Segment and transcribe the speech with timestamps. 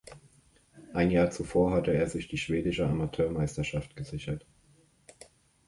[0.95, 4.47] Ein Jahr zuvor hatte er sich die Schwedische Amateurmeisterschaft gesichert.